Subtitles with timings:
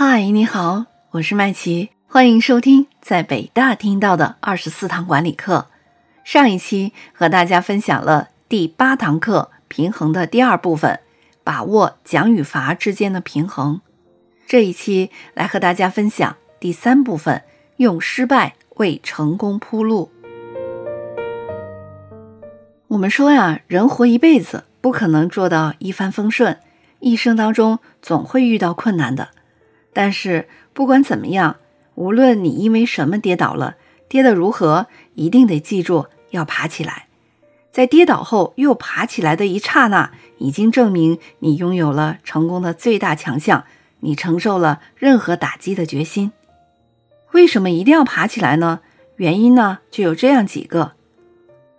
[0.00, 5.66] 嗨，你好，我是麦琪，欢迎收听在北大听到的二十四堂管理课。
[6.22, 11.00] 上一期和大家分享了第八堂课平衡的第二部分，
[11.42, 13.80] 把握奖与罚之间的平衡。
[14.46, 17.42] 这一期来和大家分享第三部分，
[17.78, 20.12] 用失败为成功铺路。
[22.86, 26.56] 我们说呀，人活一辈子不可能做到一帆风顺，
[27.00, 29.30] 一生当中总会遇到困难的。
[29.92, 31.56] 但是不管怎么样，
[31.94, 33.76] 无论你因为什么跌倒了，
[34.08, 37.06] 跌得如何，一定得记住要爬起来。
[37.72, 43.64] 在跌倒后又爬起来的一刹那，已经证明你拥有了成功的最大强项，
[44.00, 46.32] 你承受了任何打击的决心。
[47.32, 48.80] 为什么一定要爬起来呢？
[49.16, 50.92] 原因呢就有这样几个：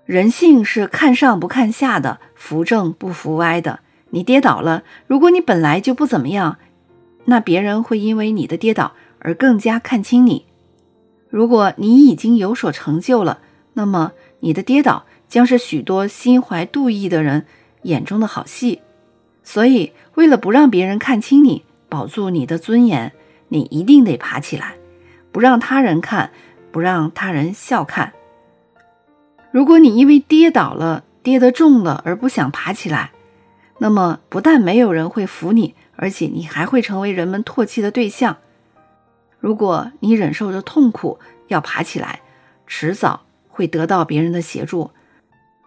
[0.05, 3.79] 人性是看上不看下的，扶正不扶歪的。
[4.11, 6.57] 你跌倒了，如果你本来就不怎么样。
[7.29, 10.47] 那别人会因为你的跌倒而更加看清你。
[11.29, 13.39] 如果你已经有所成就了，
[13.73, 17.45] 那么你的跌倒将是许多心怀妒意的人
[17.83, 18.81] 眼中的好戏。
[19.43, 23.13] 所以，为了不让别人看清你，保住你的尊严，
[23.49, 24.75] 你一定得爬起来，
[25.31, 26.31] 不让他人看，
[26.71, 28.13] 不让他人笑看。
[29.51, 33.11] 如果你因为跌倒了、跌得重了而不想爬起来，
[33.77, 35.75] 那么不但没有人会扶你。
[36.01, 38.37] 而且你还会成为人们唾弃的对象。
[39.37, 41.19] 如果你忍受着痛苦
[41.49, 42.21] 要爬起来，
[42.65, 44.91] 迟早会得到别人的协助。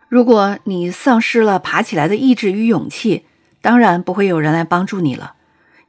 [0.09, 3.27] 如果你丧失了爬起来的意志与勇气，
[3.61, 5.35] 当然不会有人来帮助你了。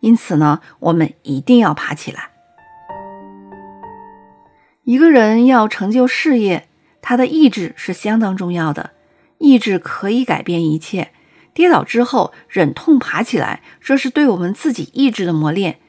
[0.02, 2.30] 因此呢，我们一定要爬起来。
[4.84, 6.68] 一个人要成就事业，
[7.02, 8.92] 他的意志是相当重要的。
[9.38, 11.12] 意志可以改变一切。
[11.54, 15.80] 跌倒之后忍痛爬起来，这是对我们自己意志的磨练。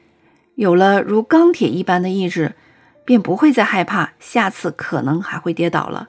[0.55, 2.55] 有了如钢铁一般的意志，
[3.03, 6.07] 便不会再害怕下次可能还会跌倒了。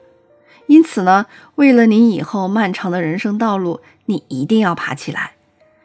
[0.67, 5.33] 因此呢，为了你以后漫长的人生道路，你一定要爬起来。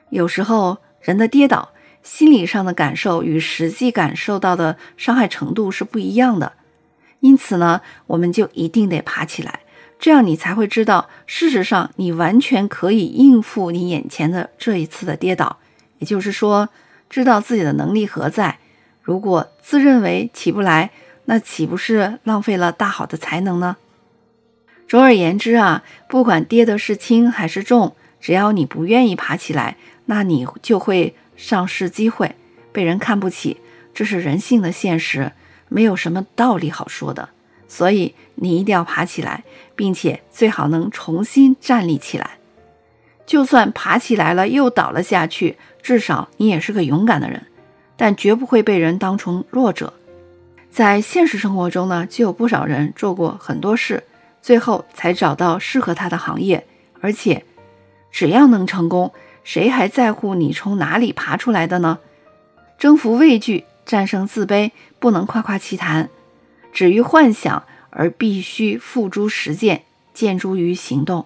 [0.10, 1.70] 有时候人的跌倒，
[2.04, 6.54] 心理上的感受与实际感受到的伤害程度是不一样的。
[7.20, 9.62] 因此呢，我们就一定得爬起来。
[10.02, 15.58] 这样你才会知道，事实上你完全可以应付你眼前的这一次的跌倒。
[16.00, 16.70] 也就是说，
[17.08, 18.58] 知道自己的能力何在。
[19.04, 20.90] 如果自认为起不来，
[21.26, 23.78] 那岂不是浪费了大好的才能呢？
[24.88, 32.36] 总而言之啊，不管跌的是轻还是重，只要你不愿意爬起来，那你就会丧失机会，
[32.72, 33.58] 被人看不起。
[33.94, 35.32] 这是人性的现实，
[35.70, 37.30] 没有什么道理好说的。
[37.72, 39.46] 所以你一定要爬起来，
[39.78, 42.32] 并且最好能重新站立起来。
[43.26, 47.48] 就算爬起来了又倒了下去，至少你也是个勇敢的人，
[47.96, 49.94] 但绝不会被人当成弱者。
[50.70, 54.04] 在现实生活中呢，就有不少人做过很多事，
[54.42, 56.68] 最后才找到适合他的行业。
[57.00, 57.46] 而且，
[58.12, 59.14] 只要能成功，
[59.46, 62.00] 谁还在乎你从哪里爬出来的呢？
[62.78, 66.10] 征服畏惧，战胜自卑，不能夸夸其谈。
[66.72, 69.84] 止于幻想，而必须付诸实践，
[70.14, 71.26] 见诸于行动。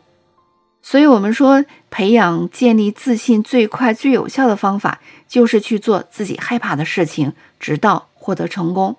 [0.81, 8.95] 所以，我们说，培养建立自信最快、最有效的方法，就是去做自己害怕的事情，直到获得成功。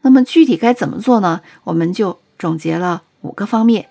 [0.00, 1.42] 那么，具体该怎么做呢？
[1.64, 3.86] 我们就总结了五个方面。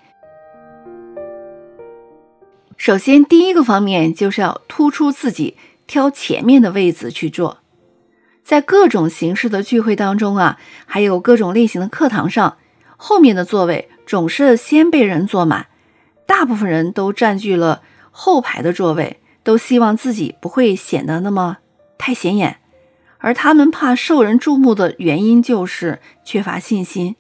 [2.78, 7.59] 首先，第一个方面就是要突出自己，挑前面的位子去做。
[8.50, 12.58] 在各种形式的聚会当中啊，还有各种类型的课堂上，
[12.98, 15.68] 后面的座位总是先被人坐满，
[16.26, 21.60] 大部分人都占据了后排的座位，都希望自己不会显得那么
[22.00, 22.58] 太显眼，
[23.20, 27.16] 而他们怕受人注目的原因就是缺乏信心。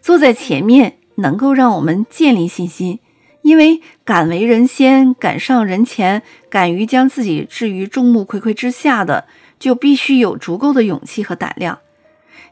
[0.00, 3.00] 坐在前面能够让我们建立信心，
[3.42, 9.26] 因为敢为人先，敢上人前，敢于将自己置于众目睽睽之下的。
[9.58, 11.78] 就必须有足够的勇气和胆量，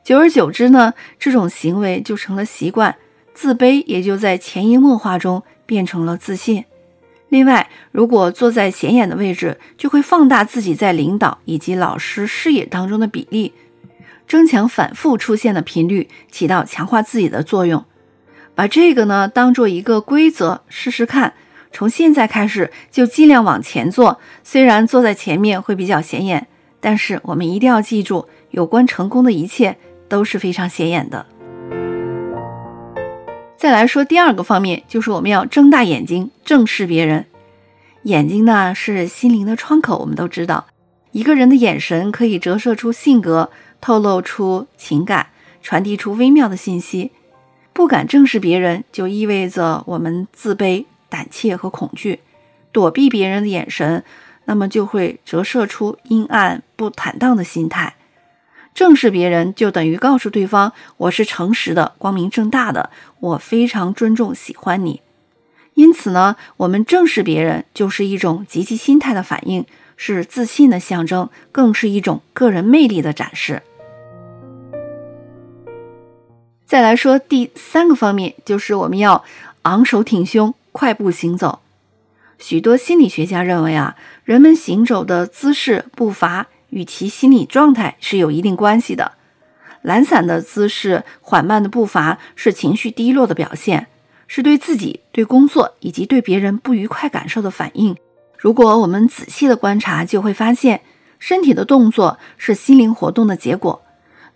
[0.05, 2.95] 久而久之呢，这种行为就成了习惯，
[3.35, 6.65] 自卑也就在潜移默化中变成了自信。
[7.29, 13.53] 另外，如果坐在显眼的位置，就会放大自己在领导以及老师视野当中的比例，
[14.29, 17.85] 增强反复出现的频率，起到强化自己的作用。
[18.61, 21.33] 把这个呢当做一个规则试试看，
[21.73, 26.47] 从现在开始就尽量往前坐，虽然坐在前面会比较显眼。
[26.79, 29.79] 但是我们一定要记住，有关成功的一切
[30.11, 31.25] 都是非常显眼的。
[33.57, 37.25] 再来说第二个方面，就是我们要睁大眼睛正视别人。
[38.03, 40.67] 眼睛呢是心灵的窗口，我们都知道，
[41.13, 43.49] 一个人的眼神可以折射出性格，
[43.81, 45.29] 透露出情感，
[45.63, 47.13] 传递出微妙的信息。
[47.81, 52.21] 不敢正视别人，就意味着我们自卑、胆怯和恐惧。
[52.73, 54.05] 躲避别人的眼神，
[54.45, 57.95] 那么就会折射出阴暗、不坦荡的心态。
[58.75, 65.01] 正视别人，就等于告诉对方：“我是诚实的、光明正大的，我非常尊重、喜欢你。”
[65.73, 69.65] 因此呢，我们正视别人，就是一种积极心态的反应。
[69.97, 73.63] 是自信的象征，更是一种个人魅力的展示。
[76.71, 79.25] 再来说第三个方面，就是我们要
[79.63, 81.59] 昂首挺胸、快步行走。
[82.39, 89.11] 许多心理学家认为啊，人们行走的姿势、步伐与其心理状态是有一定关系的。
[89.83, 93.89] 懒散的姿势、缓慢的步伐是情绪低落的表现，
[94.29, 97.97] 是对自己、对工作以及对别人不愉快感受的反应。
[98.39, 100.83] 如果我们仔细的观察，就会发现，
[101.19, 103.83] 身体的动作是心灵活动的结果。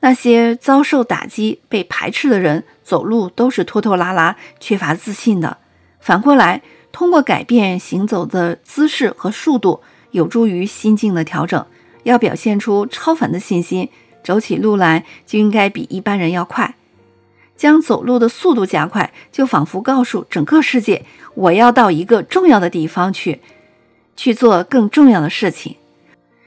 [0.05, 5.57] 那些遭受打击、被排斥的人，走路都是拖拖拉拉、缺乏自信的。
[5.99, 6.61] 反过来，
[6.93, 9.81] 通过改变行走的姿势和速度，
[10.11, 11.65] 有助于心境的调整。
[12.03, 13.89] 要表现出超凡的信心，
[14.23, 16.75] 走起路来就应该比一般人要快。
[17.57, 23.41] 将走路的速度加快，就仿佛告诉整个世界：我要到一个重要的地方去。
[24.15, 25.77] 去做更重要的事情，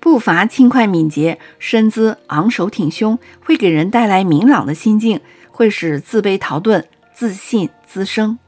[0.07, 5.19] 步伐轻快敏捷，身姿昂首挺胸，会给人带来明朗的心境，
[5.51, 8.39] 会使自卑逃遁，自信滋生。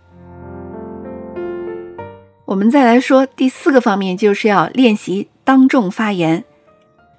[2.45, 6.45] 我们再来说第四个方面，就是要练习当众发言。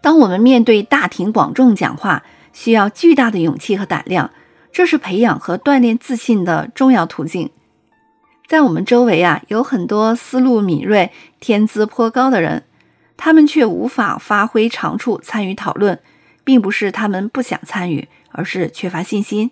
[0.01, 2.23] 当我们面对大庭广众讲话，
[2.55, 4.31] 需要巨大的勇气和胆量，
[4.73, 7.51] 这是培养和锻炼自信的重要途径。
[8.49, 12.63] 在我们周围啊，有很多思路敏锐、天资颇高的人，
[13.23, 16.01] 他们却无法发挥长处参与讨论，
[16.43, 19.51] 并不是他们不想参与，而是缺乏信心。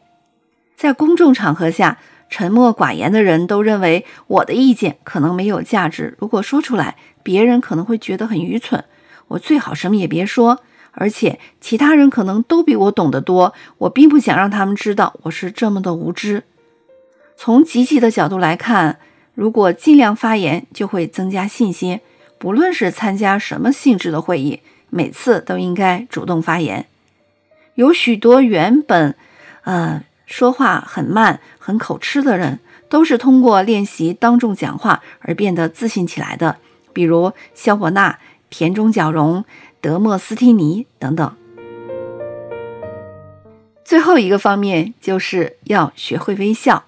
[0.74, 1.98] 在公众场合下，
[2.30, 8.82] 沉默寡言的人都认为我的意见可能没有价值，如果说出来，别人可能会觉得很愚蠢。
[9.28, 10.62] 我最好什么也别说，
[10.92, 16.44] 而且其他人可能都比我懂得多，我并不想让他们知道我是这么的无知。
[17.36, 18.98] 从积极的角度来看，
[19.34, 22.00] 如果尽量发言，就会增加信心。
[22.38, 26.86] 不论是参加什么性质的会议，每次都应该主动发言。
[27.74, 29.14] 有许多原本，
[29.64, 36.56] 呃，说话很慢、很口吃的人，都是通过练习当众讲话而变得自信起来的。
[36.92, 38.18] 比如肖伯纳、
[38.50, 39.44] 田中角荣、
[39.80, 41.36] 德莫斯蒂尼等等。
[43.84, 46.84] 最后一个方面就是要学会微笑。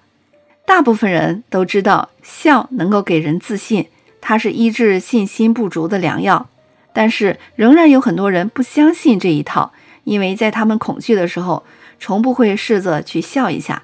[0.65, 3.87] 大部分人都知道笑能够给人自信，
[4.21, 6.47] 它是医治信心不足的良药。
[6.93, 9.73] 但是仍然有很多人不相信这一套，
[10.03, 11.63] 因为在他们恐惧的时候，
[11.99, 13.83] 从不会试着去笑一下。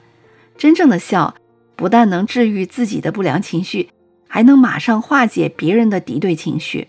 [0.57, 1.35] 真正的笑
[1.75, 3.89] 不但能治愈自己的不良情绪，
[4.27, 6.87] 还能马上化解别人的敌对情绪。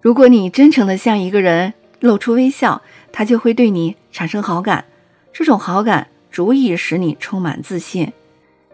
[0.00, 2.80] 如果你真诚地向一个人露出微笑，
[3.12, 4.86] 他就会对你产生好感，
[5.30, 8.10] 这种好感足以使你充满自信。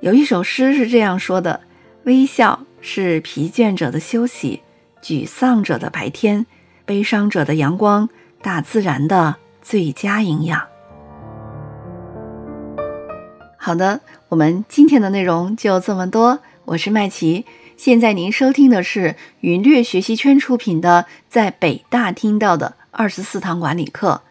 [0.00, 1.62] 有一首诗是这样说的
[2.06, 4.62] ：“微笑是疲倦者的休息，
[5.02, 6.46] 沮丧者的白天，
[6.84, 8.08] 悲伤者的阳光，
[8.40, 10.68] 大自然的最佳营养。”
[13.58, 16.38] 好的，我们今天的内容就这么多。
[16.66, 17.44] 我是麦琪，
[17.76, 24.22] 现在您收听的是云略学习圈出品的《在北大听到的二十四堂管理课》。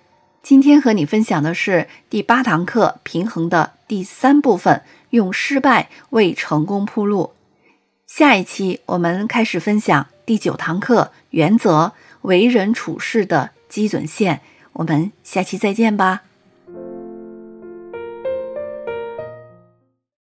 [0.41, 4.81] 今天和你分享的是第八堂课“平衡”的第三部分。
[5.09, 7.31] 用失败为成功铺路。
[8.07, 14.41] 下一期我们开始分享第九堂课原则：为人处事的基准线。
[14.73, 16.21] 我们下期再见吧。